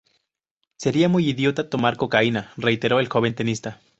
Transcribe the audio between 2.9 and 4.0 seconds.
el joven tenista.